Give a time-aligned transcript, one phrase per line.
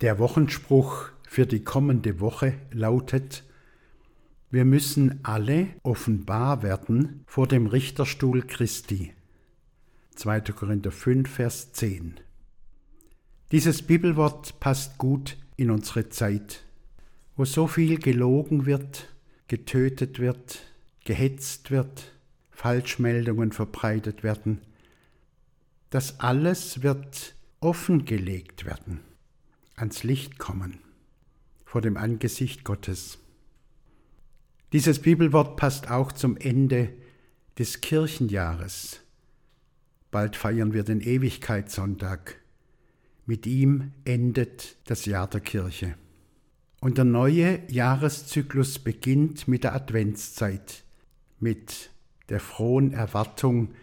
[0.00, 3.44] Der Wochenspruch für die kommende Woche lautet,
[4.50, 9.12] wir müssen alle offenbar werden vor dem Richterstuhl Christi.
[10.14, 10.40] 2.
[10.40, 12.18] Korinther 5, Vers 10.
[13.52, 16.64] Dieses Bibelwort passt gut in unsere Zeit,
[17.36, 19.12] wo so viel gelogen wird,
[19.48, 20.62] getötet wird,
[21.04, 22.10] gehetzt wird,
[22.50, 24.62] Falschmeldungen verbreitet werden.
[25.90, 29.09] Das alles wird offengelegt werden
[29.80, 30.78] ans Licht kommen,
[31.64, 33.18] vor dem Angesicht Gottes.
[34.72, 36.92] Dieses Bibelwort passt auch zum Ende
[37.58, 39.00] des Kirchenjahres.
[40.10, 42.40] Bald feiern wir den Ewigkeitssonntag.
[43.26, 45.94] Mit ihm endet das Jahr der Kirche.
[46.80, 50.84] Und der neue Jahreszyklus beginnt mit der Adventszeit,
[51.38, 51.90] mit
[52.28, 53.74] der frohen Erwartung,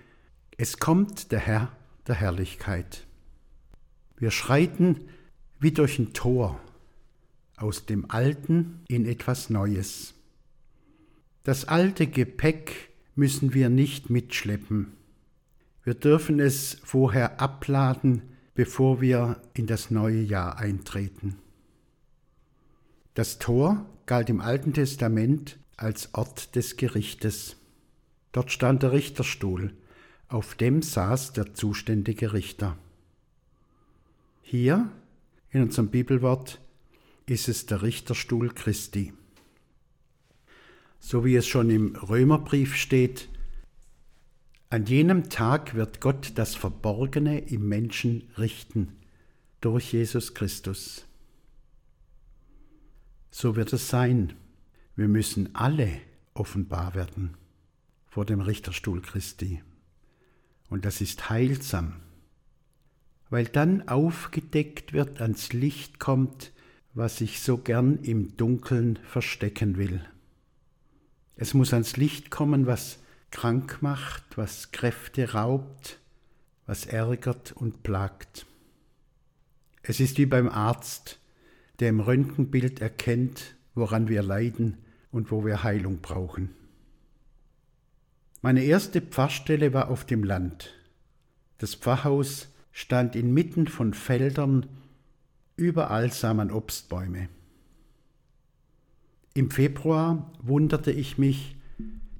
[0.57, 1.71] es kommt der Herr
[2.07, 3.05] der Herrlichkeit.
[4.17, 5.01] Wir schreiten
[5.59, 6.59] wie durch ein Tor
[7.55, 10.13] aus dem Alten in etwas Neues.
[11.43, 14.93] Das alte Gepäck müssen wir nicht mitschleppen.
[15.83, 18.21] Wir dürfen es vorher abladen,
[18.53, 21.37] bevor wir in das neue Jahr eintreten.
[23.13, 27.55] Das Tor galt im Alten Testament als Ort des Gerichtes.
[28.31, 29.73] Dort stand der Richterstuhl,
[30.27, 32.77] auf dem saß der zuständige Richter.
[34.41, 34.91] Hier
[35.57, 36.61] in unserem Bibelwort
[37.25, 39.11] ist es der Richterstuhl Christi.
[40.99, 43.27] So wie es schon im Römerbrief steht,
[44.69, 48.93] an jenem Tag wird Gott das Verborgene im Menschen richten
[49.59, 51.05] durch Jesus Christus.
[53.31, 54.33] So wird es sein.
[54.95, 56.01] Wir müssen alle
[56.35, 57.35] offenbar werden
[58.05, 59.63] vor dem Richterstuhl Christi.
[60.69, 61.93] Und das ist heilsam
[63.29, 66.51] weil dann aufgedeckt wird, ans Licht kommt,
[66.93, 70.01] was ich so gern im Dunkeln verstecken will.
[71.35, 72.99] Es muss ans Licht kommen, was
[73.31, 75.99] krank macht, was Kräfte raubt,
[76.65, 78.45] was ärgert und plagt.
[79.83, 81.19] Es ist wie beim Arzt,
[81.79, 84.77] der im Röntgenbild erkennt, woran wir leiden
[85.11, 86.49] und wo wir Heilung brauchen.
[88.41, 90.73] Meine erste Pfarrstelle war auf dem Land.
[91.57, 94.67] Das Pfarrhaus stand inmitten von Feldern,
[95.55, 97.27] überall sah man Obstbäume.
[99.33, 101.55] Im Februar wunderte ich mich,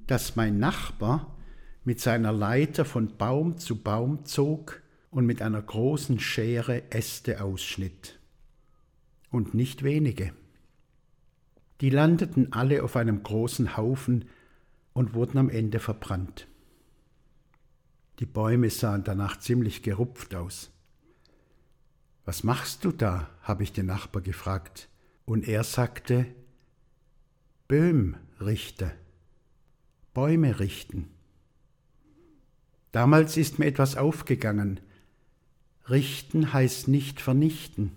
[0.08, 1.36] dass mein Nachbar
[1.84, 4.82] mit seiner Leiter von Baum zu Baum zog
[5.12, 8.18] und mit einer großen Schere Äste ausschnitt.
[9.30, 10.32] Und nicht wenige.
[11.80, 14.24] Die landeten alle auf einem großen Haufen
[14.92, 16.48] und wurden am Ende verbrannt.
[18.18, 20.70] Die Bäume sahen danach ziemlich gerupft aus.
[22.24, 23.30] Was machst du da?
[23.42, 24.88] habe ich den Nachbar gefragt,
[25.24, 26.26] und er sagte,
[27.68, 28.92] Böhm richte,
[30.14, 31.08] Bäume richten.
[32.92, 34.80] Damals ist mir etwas aufgegangen.
[35.88, 37.96] Richten heißt nicht vernichten,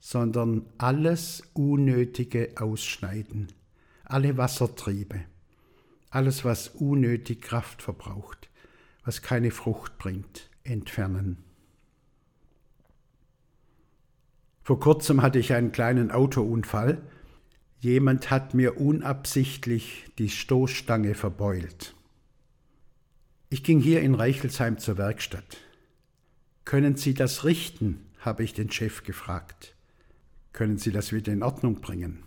[0.00, 3.48] sondern alles Unnötige ausschneiden,
[4.04, 5.20] alle Wassertriebe,
[6.10, 8.47] alles, was unnötig Kraft verbraucht
[9.08, 11.38] was keine Frucht bringt, entfernen.
[14.62, 17.00] Vor kurzem hatte ich einen kleinen Autounfall.
[17.80, 21.94] Jemand hat mir unabsichtlich die Stoßstange verbeult.
[23.48, 25.56] Ich ging hier in Reichelsheim zur Werkstatt.
[26.66, 28.04] Können Sie das richten?
[28.18, 29.74] habe ich den Chef gefragt.
[30.52, 32.24] Können Sie das wieder in Ordnung bringen?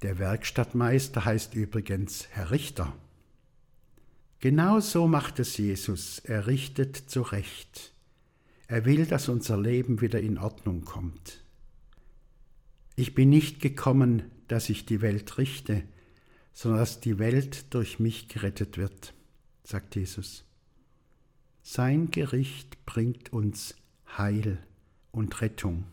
[0.00, 2.94] Der Werkstattmeister heißt übrigens Herr Richter.
[4.44, 6.18] Genau so macht es Jesus.
[6.18, 7.94] Er richtet zurecht.
[8.66, 11.42] Er will, dass unser Leben wieder in Ordnung kommt.
[12.94, 15.82] Ich bin nicht gekommen, dass ich die Welt richte,
[16.52, 19.14] sondern dass die Welt durch mich gerettet wird,
[19.62, 20.44] sagt Jesus.
[21.62, 23.74] Sein Gericht bringt uns
[24.18, 24.58] Heil
[25.10, 25.84] und Rettung.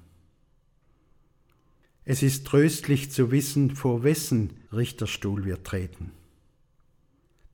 [2.03, 6.11] Es ist tröstlich zu wissen, vor wessen Richterstuhl wir treten.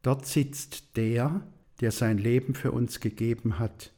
[0.07, 1.41] Dort sitzt der,
[1.81, 3.91] der sein Leben für uns gegeben hat,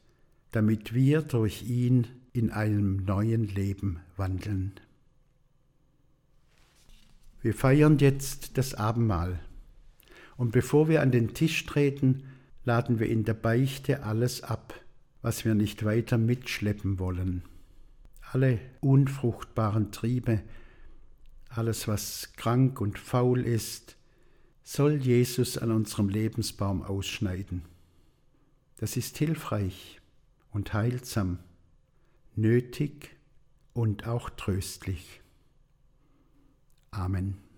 [0.50, 4.72] damit wir durch ihn in einem neuen Leben wandeln.
[7.42, 9.38] Wir feiern jetzt das Abendmahl.
[10.36, 12.24] Und bevor wir an den Tisch treten,
[12.64, 14.74] laden wir in der Beichte alles ab,
[15.22, 17.44] was wir nicht weiter mitschleppen wollen.
[18.32, 20.42] Alle unfruchtbaren Triebe,
[21.50, 23.96] alles, was krank und faul ist,
[24.62, 27.62] soll Jesus an unserem Lebensbaum ausschneiden.
[28.76, 30.00] Das ist hilfreich
[30.52, 31.38] und heilsam,
[32.36, 33.16] nötig
[33.72, 35.20] und auch tröstlich.
[36.90, 37.49] Amen.